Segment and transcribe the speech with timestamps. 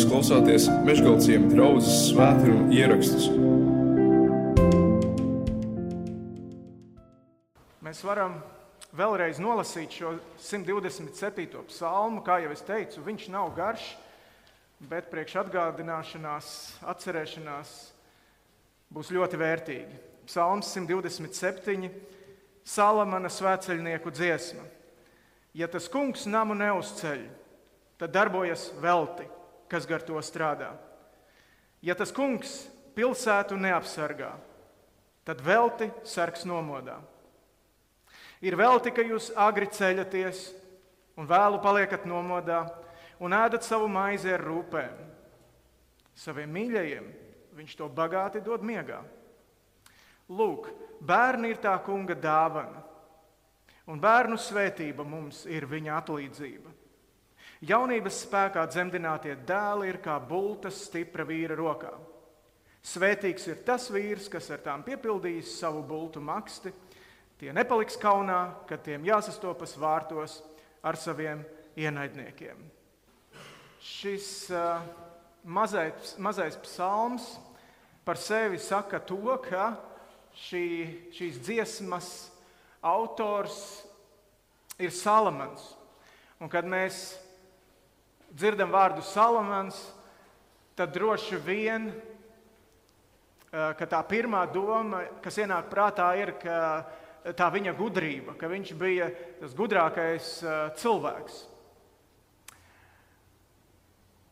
[0.00, 3.26] Jūs klausāties Meškāļu draugas svētkrājuma ierakstus.
[7.84, 8.38] Mēs varam
[8.96, 11.60] vēlreiz nolasīt šo 127.
[11.68, 12.22] psalmu.
[12.24, 13.90] Kā jau es teicu, viņš nav garš,
[14.88, 16.48] bet priekš atgādināšanās,
[16.94, 17.72] atcerēšanās
[18.96, 19.98] būs ļoti vērtīgi.
[20.30, 21.90] Psalms 127.
[22.64, 24.64] Salamana svēceļnieku dziesma.
[25.52, 27.20] Ja tas kungs namu neuzceļ,
[28.00, 29.28] tad darbojas velti,
[29.70, 30.72] kas gar to strādā.
[31.80, 32.66] Ja tas kungs
[32.96, 34.34] pilsētu neapsargā,
[35.24, 36.98] tad velti sargs nomodā.
[38.44, 40.48] Ir velti, ka jūs agri ceļaties
[41.20, 42.64] un vēlu paliekat nomodā
[43.20, 44.96] un ēdat savu maizi ar rūpēm.
[46.16, 47.08] Saviem mīļajiem
[47.56, 49.00] viņš to bagāti dod miegā.
[50.30, 50.70] Lūk,
[51.04, 52.82] bērni ir tā kunga dāvana,
[53.90, 56.72] un bērnu svētība mums ir viņa atlīdzība.
[57.60, 61.92] Jaunības spēkā dzemdinātie dēli ir kā bultas stipra vīra rokā.
[62.80, 66.72] Svētīgs ir tas vīrs, kas ar tām piepildījis savu bultu maksti.
[67.36, 70.38] Tie nepaliks kaunā, kad tiem jāsastopas vārtos
[70.80, 71.44] ar saviem
[71.76, 72.64] ienaidniekiem.
[73.84, 74.80] Šis uh,
[75.44, 77.34] mazais, mazais psalms
[78.04, 79.74] par sevi saka to, ka
[80.48, 80.66] šī,
[81.12, 82.10] šīs dziesmas
[82.80, 83.82] autors
[84.80, 85.74] ir Salamans.
[86.40, 87.18] Un kad mēs
[88.30, 89.78] dzirdam vārdu Salamans,
[90.78, 91.90] tad droši vien
[93.50, 96.34] tā pirmā doma, kas ienāk prātā, ir
[97.36, 100.34] tā viņa gudrība, ka viņš bija tas gudrākais
[100.80, 101.46] cilvēks.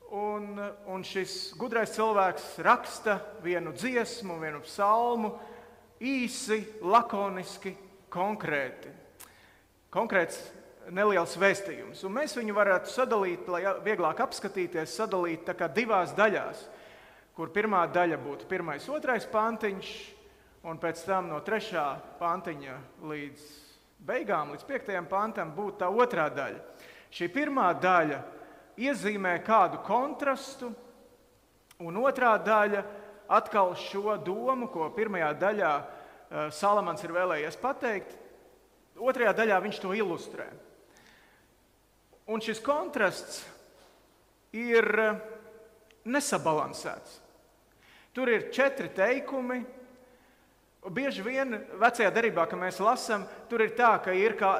[0.08, 0.54] Un,
[0.88, 5.34] un šis gudrais cilvēks raksta vienu dziesmu, vienu psalmu
[6.00, 7.74] īsi, lakoniski,
[8.08, 8.94] konkrēti.
[9.92, 10.38] Konkrēts
[10.94, 12.02] neliels vēstījums.
[12.06, 16.64] Un mēs viņu varētu sadalīt, lai vieglāk apskatīties, sadalīt divās daļās,
[17.36, 19.92] kur pirmā daļa būtu pirmais, otrais pantiņš,
[20.68, 21.86] un pēc tam no trešā
[22.18, 22.76] pantiņa
[23.08, 23.46] līdz
[24.08, 26.60] beigām, līdz piektajam pantam, būtu tā otrā daļa.
[27.14, 28.20] Šī pirmā daļa
[28.78, 30.70] iezīmē kādu kontrastu,
[31.82, 32.84] un otrā daļa
[33.28, 38.16] atkal šo domu, ko pirmajā daļā eh, Salamans ir vēlējies pateikt,
[38.98, 40.48] otrajā daļā viņš to ilustrē.
[42.28, 43.40] Un šis kontrasts
[44.52, 45.20] ir eh,
[46.08, 47.18] nesabalansēts.
[48.12, 49.62] Tur ir četri teikumi.
[50.92, 54.52] Bieži vien vecajā darbā, kad mēs lasām, tur ir tā, ka ir kā,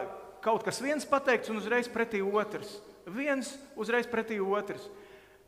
[0.45, 2.79] kaut kas viens pateikts un uzreiz pretī otrs.
[3.09, 4.89] Viens uzreiz pretī otrs.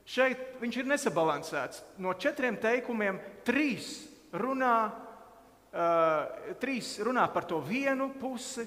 [0.09, 1.83] Šeit viņš ir nesabalansēts.
[2.01, 3.91] No četriem teikumiem trīs
[4.33, 8.65] runā, uh, trīs runā par to vienu pusi,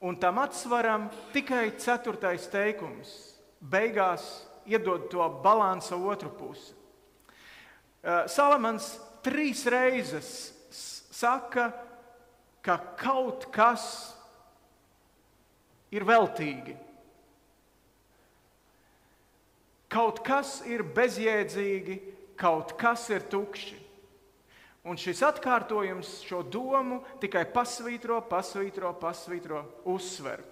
[0.00, 3.12] Un tam atsvaram tikai ceturtais teikums.
[3.60, 4.24] Beigās
[4.68, 6.74] iedod to balansu otru pusi.
[8.04, 10.52] Eh, Salamans trīs reizes
[11.10, 11.72] saka,
[12.62, 13.86] ka kaut kas
[15.90, 16.76] ir veltīgi.
[19.88, 21.98] Kaut kas ir bezjēdzīgi,
[22.36, 23.85] kaut kas ir tukšs.
[24.86, 30.44] Un šis atkārtojums šo domu tikai pasvītro, pasvītro, pasvītro, uzsver.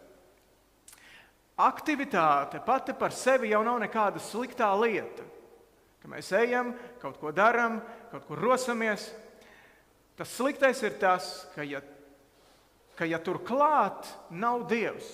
[1.63, 5.23] Aktivitāte pati par sevi jau nav nekāda sliktā lieta.
[6.03, 7.79] Ka mēs ejam, kaut ko darām,
[8.11, 9.07] kaut kur rosamies.
[10.19, 11.79] Tas sliktais ir tas, ka ja,
[12.99, 15.07] ka ja tur klāt nav Dievs,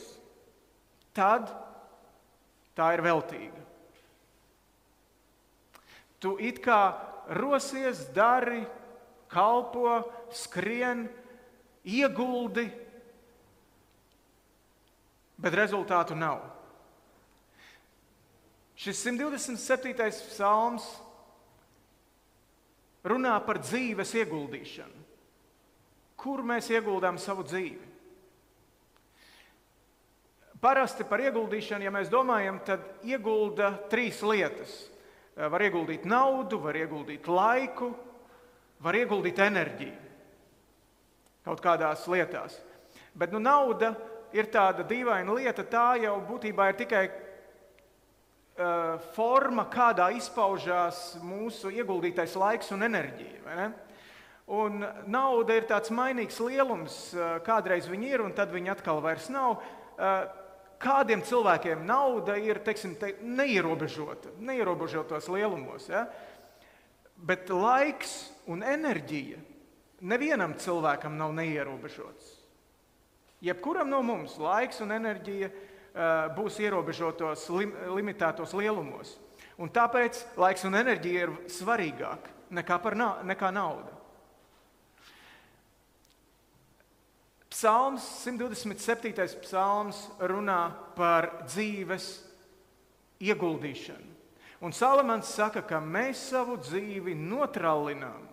[1.13, 1.53] tad
[2.77, 3.69] tā ir veltīga.
[6.21, 6.81] Tu it kā
[7.37, 8.65] rosies, dari,
[9.31, 10.01] kalpo,
[10.35, 11.07] skrien,
[11.87, 12.67] ieguldi,
[15.41, 16.43] bet rezultātu nav.
[18.81, 19.93] Šis 127.
[20.33, 20.87] psalms
[23.05, 25.07] runā par dzīves ieguldīšanu.
[26.21, 27.89] Kur mēs ieguldām savu dzīvi?
[30.61, 34.75] Parasti par ieguldīšanu, ja mēs domājam, tad iegulda trīs lietas.
[35.33, 37.95] Var ieguldīt naudu, var ieguldīt laiku,
[38.81, 40.09] var ieguldīt enerģiju
[41.45, 42.59] kaut kādās lietās.
[43.17, 43.95] Bet nu, nauda
[44.37, 52.37] ir tāda dīvaina lieta, tā jau būtībā ir tikai uh, forma, kādā izpaužās mūsu ieguldītais
[52.39, 53.71] laiks un enerģija.
[54.51, 57.01] Un nauda ir tāds mainīgs lielums,
[57.47, 59.63] kādreiz viņi ir, un tad viņi atkal vairs nav.
[59.97, 60.25] Uh,
[60.81, 65.89] kādiem cilvēkiem nauda ir teiksim, te, neierobežota, neierobežotos lielumos.
[65.93, 66.07] Ja?
[67.21, 69.39] Bet laiks un enerģija
[70.01, 72.37] nevienam cilvēkam nav neierobežots.
[73.45, 79.15] Jebkuram no mums laiks un enerģija uh, būs ierobežotos, lim, limitētos lielumos.
[79.61, 83.97] Un tāpēc laiks un enerģija ir svarīgāk nekā, na nekā nauda.
[87.51, 89.43] Psalms, 127.
[89.43, 92.13] psalms runā par dzīves
[93.21, 94.07] ieguldīšanu.
[94.61, 98.30] Un Salamans saka, ka mēs savu dzīvi notrallinām,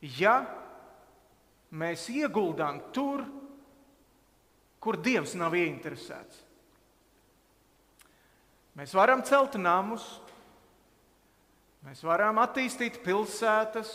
[0.00, 0.40] ja
[1.70, 3.24] mēs ieguldām tur,
[4.80, 6.42] kur Dievs nav ieinteresēts.
[8.76, 10.04] Mēs varam celt namus,
[11.86, 13.88] mēs varam attīstīt pilsētas,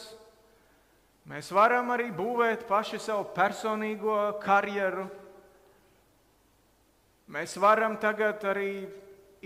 [1.29, 5.05] mēs varam arī būvēt paši savu personīgo karjeru.
[7.31, 8.71] Mēs varam tagad arī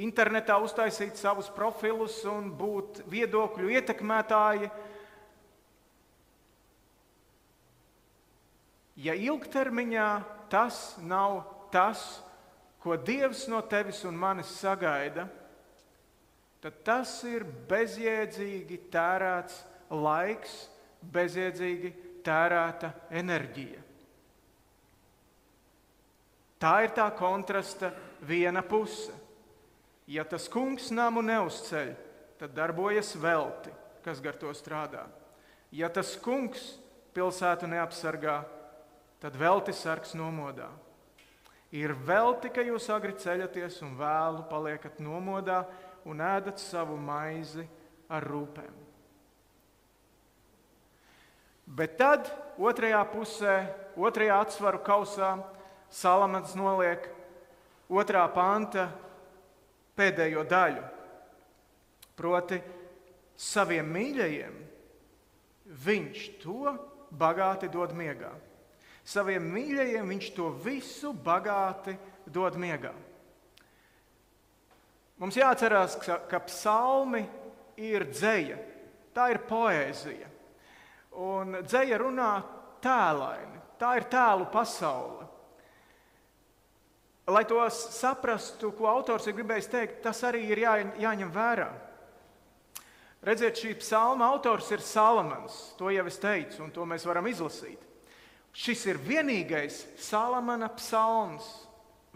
[0.01, 4.71] internetā uztaisīt savus profilus un būt viedokļu ietekmētāji.
[8.95, 10.09] Ja ilgtermiņā
[10.51, 11.41] tas nav
[11.73, 12.01] tas,
[12.79, 15.25] ko Dievs no tevis un manis sagaida,
[16.63, 19.57] tad tas ir bezjēdzīgi tērēts
[19.91, 20.53] laiks,
[21.11, 21.91] bezjēdzīgi
[22.25, 23.81] tērēta enerģija.
[26.61, 27.91] Tā ir tā kontrasta
[28.25, 29.13] viena puse.
[30.07, 31.91] Ja tas kungs namu neuzceļ,
[32.39, 33.73] tad darbojas velti,
[34.05, 35.03] kas gar to strādā.
[35.73, 36.75] Ja tas kungs
[37.15, 38.39] pilsētu neapsargā,
[39.21, 40.69] tad velti sargs nomodā.
[41.75, 45.63] Ir velti, ka jūs agri ceļaties un vēlu paliekat nomodā
[46.07, 47.65] un ēdat savu maizi
[48.07, 48.83] ar rūpēm.
[51.65, 52.29] Bet tad
[52.61, 53.55] otrajā pusē,
[53.97, 55.33] otrajā atsvaru kausā,
[55.95, 57.05] Salamans noliek
[57.89, 58.87] otrā panta
[59.95, 60.81] pēdējo daļu.
[62.17, 62.57] Proti,
[63.35, 64.57] saviem mīļajiem
[65.85, 66.73] viņš to
[67.15, 68.31] bagāti dod miegā.
[69.05, 71.93] Saviem mīļajiem viņš to visu bagāti
[72.25, 72.93] dod miegā.
[75.21, 77.21] Mums jāatcerās, ka, ka psalmi
[77.79, 78.57] ir dzēja,
[79.15, 80.31] tā ir poēzija.
[81.21, 82.31] Un dzēja runā
[82.83, 85.29] tēlaini, tā ir tēlu pasaule.
[87.31, 91.71] Lai to saprastu, ko autors ir gribējis teikt, tas arī ir jā, jāņem vērā.
[93.25, 95.55] Redziet, šī psalma autors ir Salamans.
[95.79, 97.81] To jau es teicu, un to mēs varam izlasīt.
[98.55, 101.43] Šis ir vienīgais Salamana psalms.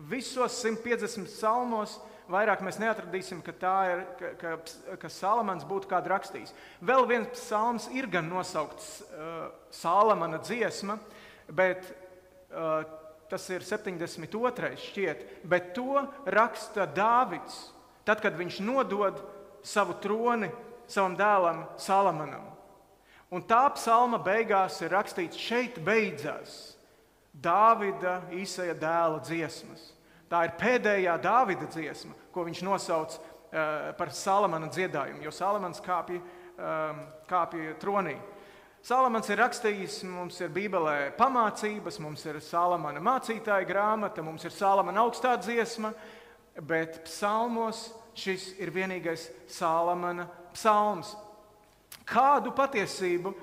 [0.10, 1.98] Visos 150 psalmos
[2.32, 3.56] vairāk mēs neatradīsim, ka,
[3.90, 4.54] ir, ka, ka,
[5.02, 6.54] ka Salamans būtu kādu rakstījis.
[6.86, 10.96] Vēl viens psalms ir gan nosaukts uh, Salamana dziesma,
[11.52, 11.84] bet
[12.54, 12.86] uh,
[13.30, 14.72] tas ir 72.
[14.86, 17.60] šķiet, bet to raksta Dāvids,
[18.08, 19.20] tad, kad viņš nodod
[19.66, 20.50] savu troni
[20.90, 22.48] savam dēlam Salamanam.
[23.30, 26.76] Un tā psalma beigās ir rakstīts, šeit beidzās
[27.30, 29.84] Dāvida īsajā dēla dziesmas.
[30.30, 36.20] Tā ir pēdējā Dāvida dziesma, ko viņš nosauc uh, par Salamana dziedājumu, jo Salamans kāpja,
[36.58, 38.18] um, kāpja tronī.
[38.82, 45.04] Salamans ir rakstījis, mums ir Bībelē pamācības, mums ir Salamana mācītāja grāmata, mums ir Salamana
[45.04, 45.94] augstā dziesma,
[46.66, 50.26] bet psalmos šis ir vienīgais Salamana
[50.56, 51.14] psalms.
[52.10, 53.36] Kādu patiesību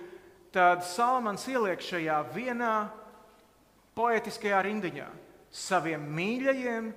[0.55, 2.75] tad Salamans ieliek šajā vienā
[3.95, 5.07] poetiskajā rindiņā?
[5.55, 6.89] Saviem mīļajiem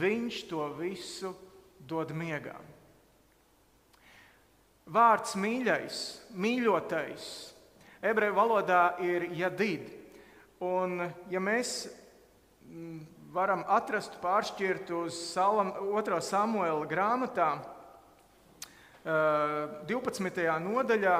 [0.00, 1.32] viņš to visu
[1.90, 2.54] dod miegā.
[4.90, 5.98] Vārds mīļais,
[6.34, 7.24] mīļotais,
[8.02, 9.90] ebreju valodā ir jadid.
[10.60, 11.84] Un, ja mēs
[12.66, 13.02] mm,
[13.34, 16.18] varam atrast pāršķirt uz Salam, 2.
[16.26, 17.52] samuēla grāmatā,
[19.04, 20.46] 12.
[20.64, 21.18] nodaļā,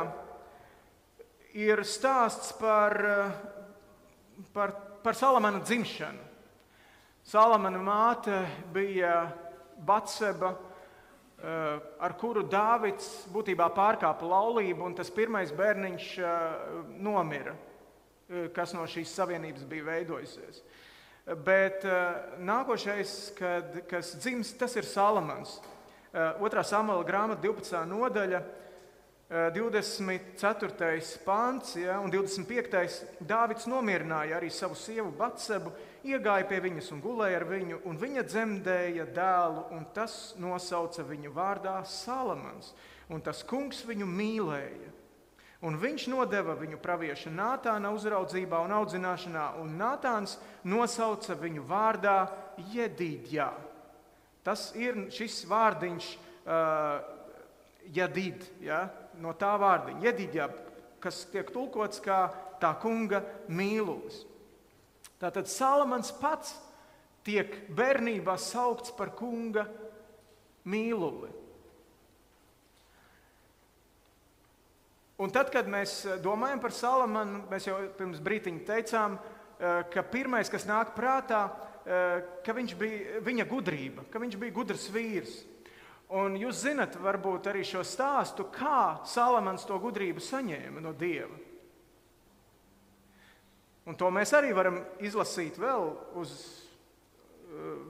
[1.56, 2.96] ir stāsts par,
[4.52, 6.26] par, par Salamana dzimšanu.
[7.24, 8.42] Salamana māte
[8.74, 9.14] bija
[9.86, 10.52] Batseba,
[11.40, 16.66] Eh, ar kuru Dāvids būtībā pārkāpa laulību, un tas pirmais bērniņš eh,
[17.00, 17.54] nomira,
[18.28, 20.60] eh, kas no šīs savienības bija veidojusies.
[21.46, 21.84] Bet
[22.42, 25.60] nākošais, kad, kas dzims, tas ir Salamans.
[26.12, 26.64] 2.
[26.66, 27.84] samuēlā grāmata, 12.
[27.86, 28.40] nodaļa,
[29.30, 31.20] 24.
[31.22, 32.96] pāns ja, un 25.
[33.22, 35.70] Dāvids nomierināja arī savu sievu Batsebu,
[36.02, 41.30] iegāja pie viņas un gulēja ar viņu, un viņa dzemdēja dēlu, un tas nosauca viņu
[41.36, 42.74] vārdā Salamans,
[43.06, 44.90] un tas kungs viņu mīlēja.
[45.62, 52.24] Un viņš nodeva viņu pravieša Nātāna uzraudzībā un audzināšanā, un Nātāns nosauca viņu vārdā
[52.72, 53.69] Jedīdjā.
[54.46, 56.10] Tas ir šis vārdiņš,
[56.48, 57.00] uh,
[57.92, 58.86] jadid, ja?
[59.20, 60.48] no tā vārdiņa, jadid, ja,
[61.02, 62.22] kas tiek tulkots kā
[62.60, 64.24] tā kunga mīlūs.
[65.20, 66.54] Tātad Salamans pats
[67.26, 69.66] tiek bērnībā saukts par kunga
[70.64, 71.28] mīluli.
[75.20, 79.18] Un tad, kad mēs domājam par Salamanu, mēs jau pirms brīdiņa teicām,
[79.92, 84.88] ka pirmais, kas nāk prātā, ir ka viņš bija viņa gudrība, ka viņš bija gudrs
[84.92, 85.38] vīrs.
[86.10, 91.36] Un jūs zinat, varbūt arī šo stāstu, kā Salamans to gudrību saņēma no Dieva.
[93.86, 96.34] Un to mēs arī varam izlasīt vēl, uz,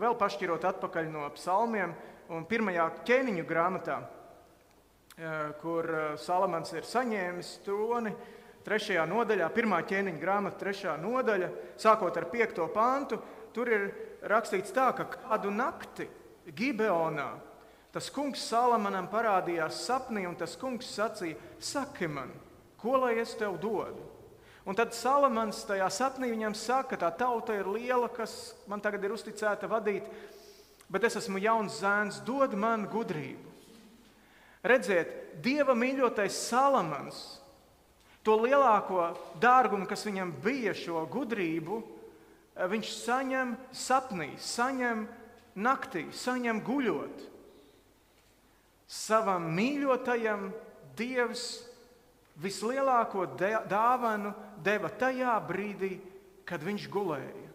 [0.00, 1.96] vēl pašķirot atpakaļ no psalmiem
[2.30, 3.96] un pirmajā ķēniņu grāmatā,
[5.16, 8.14] eh, kur eh, Salamans ir saņēmis troni.
[8.60, 11.46] Trešajā nodaļā, pirmā ķēniņa grāmata, trešā nodaļa,
[11.80, 13.16] sākot ar piekto pantu,
[13.54, 13.86] tur ir
[14.30, 16.08] rakstīts tā, ka kādu nakti
[16.56, 17.30] Gibeonā
[17.90, 22.30] Tas kungs Salamanam parādījās sapnī, un tas kungs sacīja: Saki man,
[22.78, 24.06] ko lai es tev dodu?
[24.68, 29.02] Un tad Salamans tajā sapnī viņam saka, ka tā tauta ir liela, kas man tagad
[29.02, 30.06] ir uzticēta vadīt,
[30.86, 33.48] bet es esmu jauns zēns, dod man gudrību.
[34.62, 37.40] Redziet, Dieva mīļotais Salamans,
[38.22, 39.08] to lielāko
[39.40, 41.80] dārgumu, kas viņam bija, šo gudrību,
[42.56, 45.04] viņš saņem sapnī, saņem
[45.60, 47.26] naktī, saņem guļot
[48.90, 50.50] savam mīļotajam
[50.98, 51.44] Dievs
[52.42, 54.32] vislielāko dāvanu
[54.64, 55.94] deva tajā brīdī,
[56.44, 57.46] kad viņš gulēja.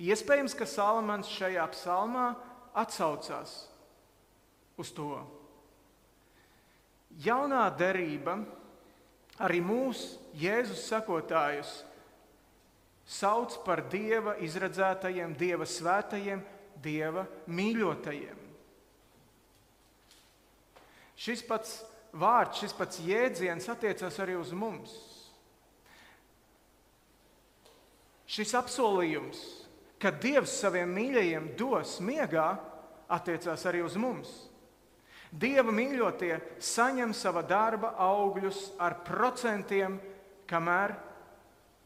[0.00, 2.32] Iespējams, ka Salamans šajā psalmā
[2.74, 3.52] atsaucās
[4.80, 5.20] uz to.
[7.22, 8.40] Jaunā derība
[9.42, 11.82] arī mūsu Jēzus sakotājus
[13.06, 16.42] sauc par Dieva izredzētajiem, Dieva svētajiem,
[16.82, 18.40] Dieva mīļotajiem.
[21.14, 21.76] Šis pats
[22.18, 24.94] vārds, šis pats jēdziens attiecas arī uz mums.
[28.34, 29.40] Šis apsolījums,
[30.02, 32.48] ka Dievs saviem mīļajiem dos miegā,
[33.14, 34.32] attiecās arī uz mums.
[35.34, 39.96] Dieva mīļotie saņem sava darba augļus ar procentiem,
[40.46, 40.94] kamēr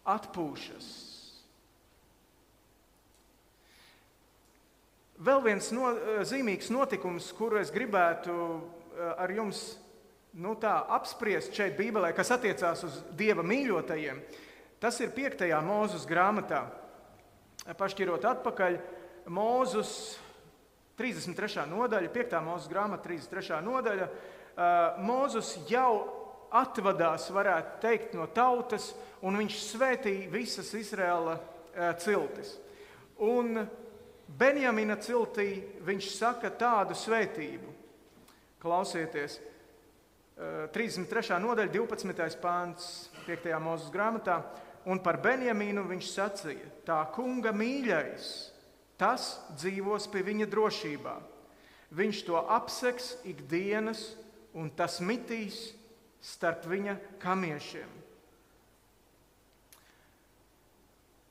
[0.09, 0.88] atpūšas.
[5.25, 9.62] Vēl viens no, eh, zīmīgs notikums, kuru es gribētu eh, ar jums
[10.38, 14.21] nu, tā, apspriest šeit, Bībelē, kas attiecās uz Dieva mīļotajiem,
[14.78, 15.49] tas ir 5.
[15.64, 16.67] mūzes grāmatā.
[17.78, 18.78] Pašķirot atpakaļ,
[19.28, 19.90] Mūzus
[20.99, 21.62] 33.
[21.71, 22.38] nodaļa, 5.
[22.43, 23.61] mūzes grāmata, 33.
[23.62, 24.09] nodaļa.
[24.09, 25.93] Eh, Mūzus jau
[26.50, 28.90] atvadās, varētu teikt, no tautas,
[29.23, 31.37] un viņš svētīja visas Izraēla
[32.02, 32.57] ciltis.
[33.23, 33.61] Un
[34.28, 37.71] Benjamina ciltī viņš saka tādu svētību.
[38.59, 39.38] Klausieties,
[40.75, 41.37] 33.
[41.37, 42.37] Eh, nodaļa, 12.
[42.43, 43.55] pāns, 5.
[43.62, 44.43] mūzes grāmatā.
[44.88, 48.28] Un par Benjaminu viņš sacīja: Tā kunga mīļais,
[48.99, 51.17] tas dzīvos pie viņa drošībā.
[51.99, 54.12] Viņš to apseks ikdienas,
[54.52, 55.71] un tas mitīs
[56.21, 57.95] starp viņa kamiešiem.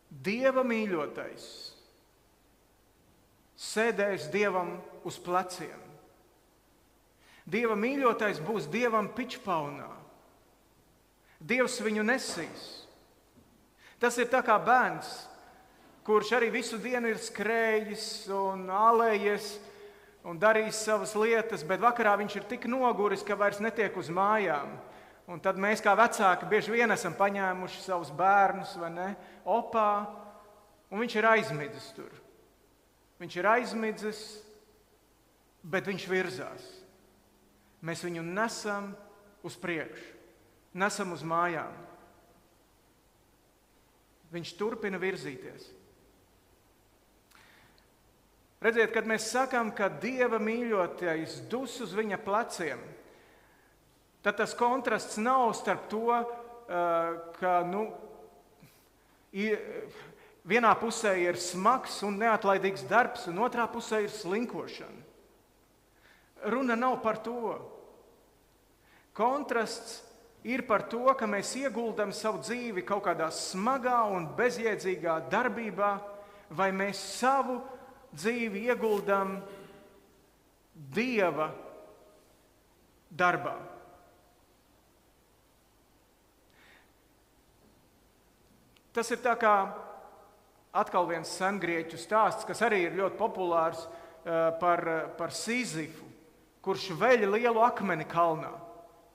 [0.08, 1.46] Dieva mīļotais
[3.58, 5.84] sēdēs Dievam uz pleciem.
[7.48, 9.90] Dieva mīļotais būs Dievam pičpaunā.
[11.38, 12.66] Dievs viņu nesīs.
[14.02, 15.10] Tas ir tā kā bērns,
[16.08, 19.58] kurš arī visu dienu ir skrējis un ālējies
[20.28, 24.72] un darījis savas lietas, bet vakarā viņš ir tik noguris, ka vairs netiek uz mājām.
[25.28, 29.10] Un tad mēs, kā vecāki, bieži vien esam paņēmuši savus bērnus ne,
[29.44, 29.92] opā,
[30.88, 32.14] un viņš ir aizmidzis tur.
[33.20, 34.22] Viņš ir aizmidzis,
[35.68, 36.68] bet viņš virzās.
[37.84, 38.94] Mēs viņu nesam
[39.44, 40.14] uz priekšu,
[40.80, 41.76] nesam uz mājām.
[44.32, 45.77] Viņš turpina virzīties.
[48.58, 52.80] Redziet, kad mēs sakām, ka Dieva mīļotais dus uz viņa pleciem,
[54.26, 57.86] tad tas kontrasts nav starp to, eh, ka nu,
[60.48, 65.04] Vienā pusē ir smags un neatlaidīgs darbs, un otrā pusē ir slinkošana.
[66.48, 67.60] Runa nav par to.
[69.14, 70.02] Kontrasts
[70.44, 76.00] ir par to, ka mēs ieguldam savu dzīvi kaut kādā smagā un bezjēdzīgā darbībā,
[76.50, 77.77] vai mēs savu dzīvi
[78.68, 79.38] ieguldam
[80.74, 81.50] Dieva
[83.10, 83.56] darbā.
[88.94, 89.56] Tas ir kā
[90.74, 94.84] atkal viens sengrieķu stāsts, kas arī ir ļoti populārs eh, par,
[95.18, 96.06] par Sīzifu,
[96.66, 98.52] kurš veļ lielu akmeni kalnā.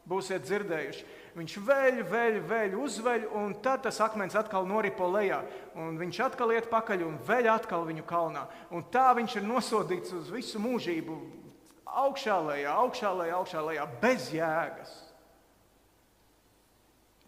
[0.09, 1.05] Būsiet dzirdējuši.
[1.33, 5.39] Viņš veļ, veļ, veļ, uzveļ, un tad tas akmens atkal noripo lejā.
[5.81, 8.45] Un viņš atkal iet pakaļ un veļ atkal viņu kalnā.
[8.69, 11.17] Un tā viņš ir nosodīts uz visu mūžību
[11.89, 14.93] augšā lejā, augšā lejā, augšā lejā, bez jēgas.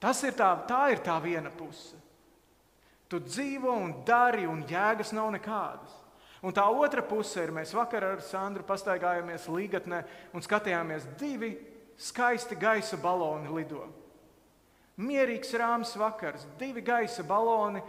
[0.04, 1.96] Tas ir tā, tā ir tā viena puse.
[3.08, 6.00] Tu dzīvo un dari, un jēgas nav nekādas.
[6.44, 10.02] Un tā otra puse ir, mēs vakar ar Sandru pastaigājāmies līgatnē
[10.36, 11.54] un skatījāmies divi
[11.98, 13.84] skaisti gaisa baloni lido.
[15.00, 17.82] Mierīgs rāms vakars, divi gaisa baloni.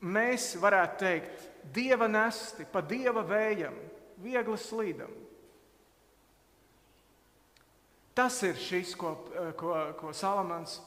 [0.00, 3.76] Mēs varētu teikt, dieva nesti, pa dieva vējam,
[4.24, 5.12] viegli slīdam.
[8.16, 9.14] Tas ir šis, ko,
[9.56, 10.80] ko, ko Salamans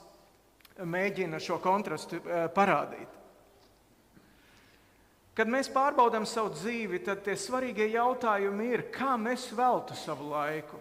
[0.82, 3.23] mēģina šo kontrastu eh, parādīt.
[5.34, 10.78] Kad mēs pārbaudām savu dzīvi, tad tie svarīgie jautājumi ir, kā mēs veltu savu laiku,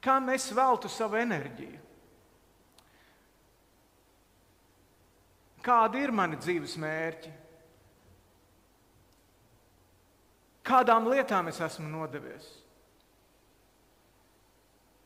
[0.00, 1.80] kā mēs veltu savu enerģiju.
[5.62, 7.34] Kādi ir mani dzīves mērķi?
[10.66, 12.48] Kādām lietām es esmu nodevies?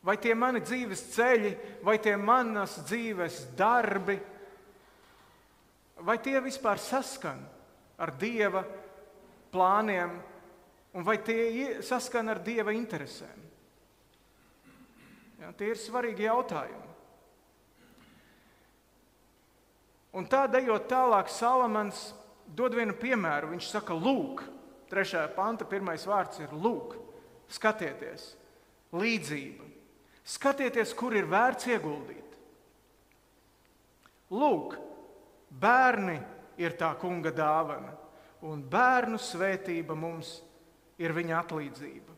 [0.07, 1.51] Vai tie mani dzīves ceļi,
[1.83, 4.15] vai tie manas dzīves darbi,
[6.07, 7.43] vai tie vispār saskan
[7.97, 8.63] ar Dieva
[9.51, 10.17] plāniem,
[10.97, 13.45] un vai tie saskan ar Dieva interesēm?
[15.41, 16.85] Ja, tie ir svarīgi jautājumi.
[20.17, 22.07] Un tā dejot tālāk, Salamans
[22.57, 23.51] dod vienu piemēru.
[23.53, 24.41] Viņš saka, lūk,
[24.89, 26.95] trešā panta, pirmais vārds ir lūk,
[27.53, 28.31] skatieties,
[28.97, 29.67] līdzība.
[30.27, 32.33] Skatieties, kur ir vērts ieguldīt.
[34.33, 34.73] Lūk,
[35.61, 36.17] bērni
[36.57, 37.93] ir tā kunga dāvana,
[38.45, 40.37] un bērnu svētība mums
[40.97, 42.15] ir viņa atlīdzība.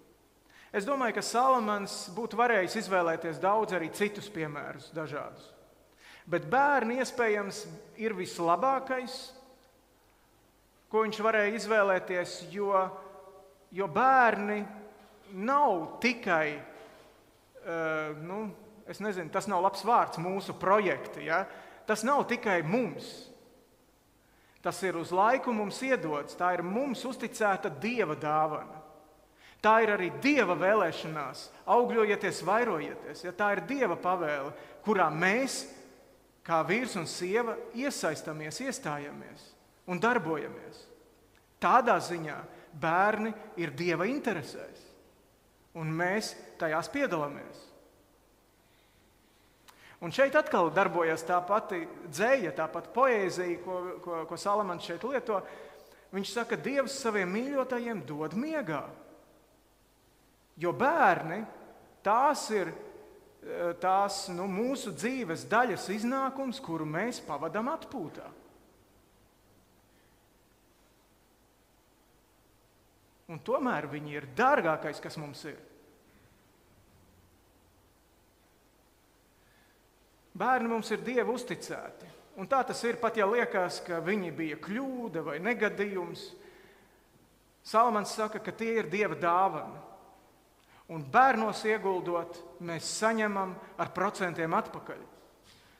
[0.69, 5.47] Es domāju, ka Salamans būtu varējis izvēlēties daudz arī citus piemērus, dažādus.
[6.29, 7.63] Bet bērni iespējams
[7.97, 9.15] ir vislabākais,
[10.89, 12.83] ko viņš varēja izvēlēties, jo,
[13.73, 14.59] jo bērni
[15.41, 18.43] nav tikai uh, nu,
[18.89, 21.25] nezinu, tas nav labs vārds mūsu projekti.
[21.29, 21.43] Ja?
[21.89, 23.28] Tas nav tikai mums.
[24.63, 28.79] Tas ir uz laiku mums iedots, tā ir mums uzticēta dieva dāvana.
[29.63, 33.23] Tā ir arī dieva vēlēšanās, augļojieties, vairojieties.
[33.25, 34.53] Ja tā ir dieva pavēle,
[34.85, 35.61] kurā mēs,
[36.47, 39.49] kā vīrs un sieva, iesaistamies, iestājamies
[39.91, 40.85] un darbojamies.
[41.59, 42.37] Tādā ziņā
[42.79, 44.85] bērni ir dieva interesēs
[45.79, 47.68] un mēs tajās piedalāmies.
[49.99, 55.03] Un šeit atkal darbojas tā pati dzēja, tā pati poēzija, ko, ko, ko Salamans šeit
[55.03, 55.41] lieto.
[56.15, 58.85] Viņš saka, ka Dievs saviem mīļotajiem dod miegā.
[60.59, 61.43] Jo bērni
[62.03, 62.71] tās ir
[63.79, 68.27] tās nu, mūsu dzīves daļas iznākums, kuru mēs pavadām atpūtā.
[73.29, 75.57] Un tomēr viņi ir dārgākais, kas mums ir.
[80.39, 82.07] Bērni mums ir Dieva uzticēti.
[82.39, 86.29] Un tā tas ir pat ja liekas, ka viņi bija kļūda vai negadījums.
[87.67, 89.81] Salmans saka, ka tie ir Dieva dāvana.
[90.89, 95.03] Un bērnos ieguldot, mēs saņemam ar procentiem atpakaļ.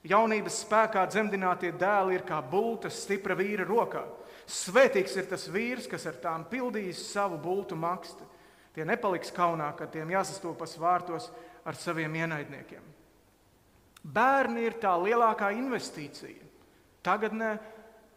[0.10, 4.04] Jaunības spēkā dzemdinātie dēli ir kā bultas stipra vīra rokā.
[4.50, 8.28] Svētīgs ir tas vīrs, kas ar tām pildīs savu bultu makstu.
[8.76, 11.32] Tie nepaliks kaunā, kad tiem jāsastopas vārtos
[11.65, 12.99] ar saviem ienaidniekiem.
[14.04, 16.48] Bērni ir tā lielākā investīcija.
[17.04, 17.56] Tagadnē,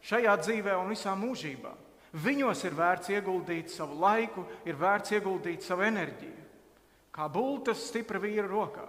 [0.03, 1.73] šajā dzīvē un visā mūžībā.
[2.23, 6.45] Viņos ir vērts ieguldīt savu laiku, ir vērts ieguldīt savu enerģiju.
[7.13, 8.85] Kā bultas stipra vīra rokā.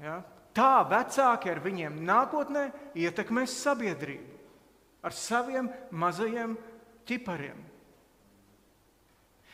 [0.00, 0.18] Ja?
[0.56, 2.64] Tā vecāki ar viņiem nākotnē
[2.98, 4.38] ietekmēs sabiedrību
[5.04, 6.56] ar saviem mazajiem
[7.08, 7.60] ķipariem.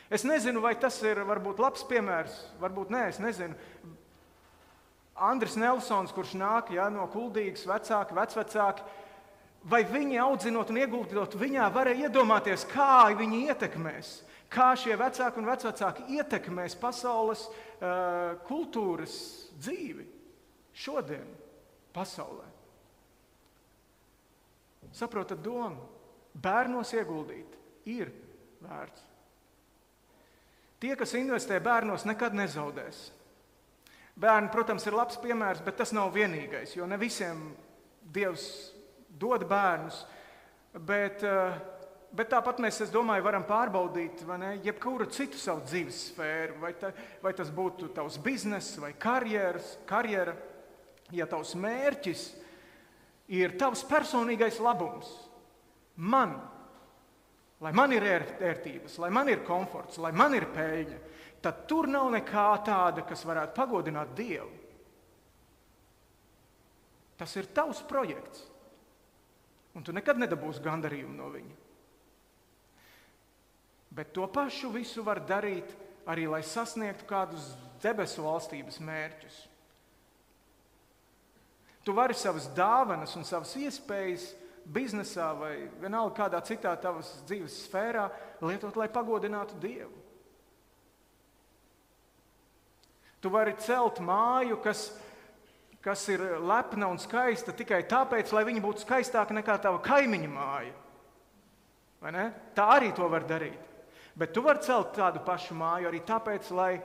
[0.09, 3.55] Es nezinu, vai tas ir varbūt labs piemērs, varbūt nē, es nezinu.
[5.15, 8.83] Andris Nelsons, kurš nāk ja, no kuldīgas, vecāki, vecvecāki,
[9.71, 14.11] vai viņi audzinot un ieguldot viņā, varēja iedomāties, kā viņi ietekmēs,
[14.51, 19.15] kā šie vecāki un vecvecāki ietekmēs pasaules uh, kultūras
[19.55, 20.05] dzīvi
[20.75, 21.25] šodien
[21.95, 22.51] pasaulē.
[24.95, 25.91] Saprotat domu?
[26.35, 27.55] Bērnos ieguldīt
[27.87, 28.11] ir
[28.63, 29.03] vērts.
[30.83, 33.07] Tie, kas investē bērnos, nekad nezaudēs.
[34.15, 37.49] Bērni, protams, ir labs piemērs, bet tas nav vienīgais, jo ne visiem
[38.15, 38.45] Dievs
[39.19, 40.05] dod bērnus.
[40.75, 41.57] Bet, eh,
[42.15, 46.59] bet tāpat mēs, es domāju, varam pārbaudīt ne, jebkuru citu savu dzīves sfēru.
[46.63, 46.91] Vai, ta,
[47.23, 50.35] vai tas būtu tavs bizness vai karjeras, karjera,
[51.11, 52.25] ja tavs mērķis
[53.35, 55.11] ir tavs personīgais labums.
[55.95, 56.37] Man,
[57.63, 60.99] lai man ir ērtības, lai man ir komforts, lai man ir peļņa,
[61.43, 64.51] tad tur nav nekā tāda, kas varētu pagodināt Dievu.
[67.15, 68.43] Tas ir tavs projekts,
[69.75, 71.55] un tu nekad nedabūsi gandarījumu no viņa.
[73.95, 75.69] Bet to pašu visu var darīt
[76.11, 79.37] arī, lai sasniegtu kādus debesu valstības mērķus.
[81.85, 84.31] Tu vari savas dāvanas un savas iespējas
[84.65, 88.07] biznesā vai vienalga kādā citā tavas dzīves sfērā
[88.41, 89.93] lietot, lai pagodinātu Dievu.
[93.21, 94.87] Tu vari celt māju, kas,
[95.81, 100.75] kas ir lepna un skaista tikai tāpēc, lai viņa būtu skaistāka nekā tava kaimiņa māja.
[102.53, 103.61] Tā arī to var darīt.
[104.15, 106.77] Bet tu vari celt tādu pašu māju arī tāpēc, lai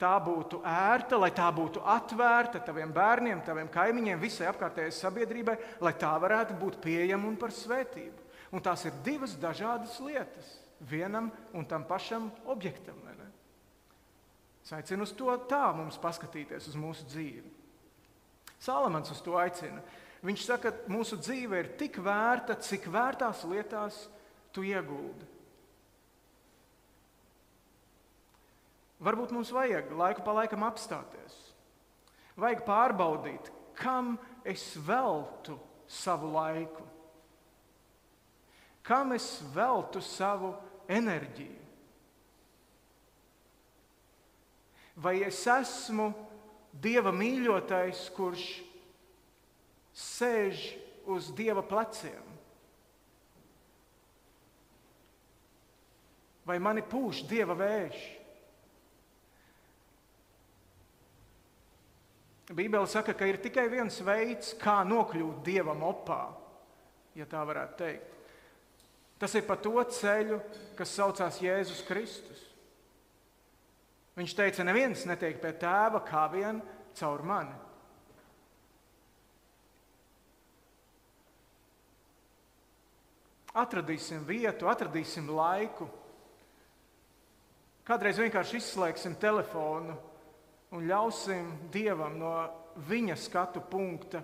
[0.00, 5.92] tā būtu ērta, lai tā būtu atvērta taviem bērniem, taviem kaimiņiem, visai apkārtējai sabiedrībai, lai
[6.00, 8.28] tā varētu būt pieejama un par svētību.
[8.50, 10.56] Un tās ir divas dažādas lietas
[10.88, 12.98] vienam un tam pašam objektam.
[14.60, 17.48] Es aicinu uz to tā mums paskatīties uz mūsu dzīvi.
[18.60, 19.80] Salamans uz to aicina.
[20.22, 24.02] Viņš saka, ka mūsu dzīve ir tik vērta, cik vērtās lietās
[24.52, 25.26] tu ieguldi.
[29.00, 31.36] Varbūt mums vajag laiku pa laikam apstāties.
[32.40, 35.56] Vajag pārbaudīt, kam es veltu
[35.88, 36.84] savu laiku,
[38.84, 40.52] kam es veltu savu
[40.88, 41.58] enerģiju.
[45.00, 46.10] Vai es esmu
[46.70, 48.44] Dieva mīļotais, kurš
[49.96, 50.60] sēž
[51.10, 52.26] uz Dieva pleciem?
[56.46, 58.19] Vai mani pūš Dieva vējš?
[62.50, 66.24] Bībele saka, ka ir tikai viens veids, kā nokļūt dievam opā,
[67.14, 68.16] ja tā varētu teikt.
[69.20, 70.40] Tas ir pa to ceļu,
[70.78, 72.42] kas saucās Jēzus Kristus.
[74.18, 76.58] Viņš teica, neviens netiek pie tēva kā vien
[76.98, 77.54] caur mani.
[83.60, 85.86] Atradīsim vietu, atradīsim laiku.
[87.86, 89.94] Kādreiz vienkārši izslēgsim telefonu
[90.74, 92.32] un ļausim Dievam no
[92.88, 94.22] viņa skatu punkta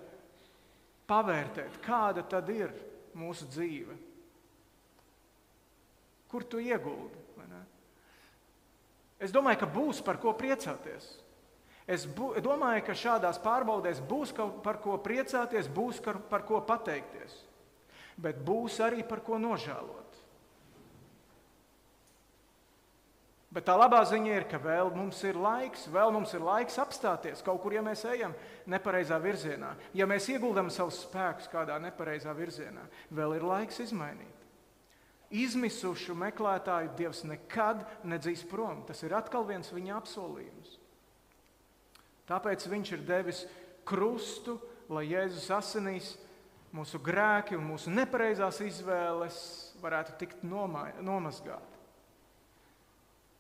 [1.07, 2.73] pavērtēt, kāda tad ir
[3.17, 3.97] mūsu dzīve.
[6.31, 7.27] Kur tu ieguldi?
[9.17, 11.07] Es domāju, ka būs par ko priecāties.
[11.87, 17.39] Es bu, domāju, ka šādās pārbaudēs būs par ko priecāties, būs par ko pateikties,
[18.19, 20.06] bet būs arī par ko nožēlot.
[23.57, 27.41] Bet tā labā ziņa ir, ka vēl mums ir laiks, vēl mums ir laiks apstāties
[27.45, 28.35] kaut kur, ja mēs ejam
[28.69, 29.71] nepareizā virzienā.
[29.97, 32.85] Ja mēs ieguldam savus spēkus kādā nepareizā virzienā,
[33.17, 34.43] vēl ir laiks izmainīt.
[35.33, 38.85] Izmisušu meklētāju Dievs nekad nedzīs prom.
[38.87, 40.77] Tas ir atkal viens viņa apsolījums.
[42.29, 43.41] Tāpēc viņš ir devis
[43.89, 44.59] krustu,
[44.93, 46.13] lai Jēzus asinīs
[46.77, 49.41] mūsu grēki un mūsu nepareizās izvēles
[49.81, 51.76] varētu tikt nomazgāti.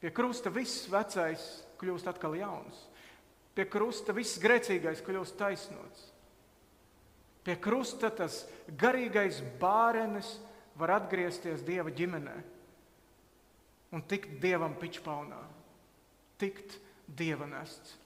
[0.06, 1.42] Pie krusta viss vecais
[1.80, 2.76] kļūst atkal jauns.
[3.58, 6.04] Pie krusta viss grēcīgais kļūst taisnots.
[7.42, 8.44] Pie krusta tas
[8.78, 10.28] garīgais bārenis
[10.78, 12.36] var atgriezties Dieva ģimenē
[13.98, 15.42] un tikt Dievam pičpaunā,
[16.38, 16.78] tikt
[17.10, 17.98] Dieva nests.